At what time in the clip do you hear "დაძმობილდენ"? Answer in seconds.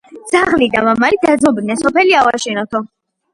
1.25-1.81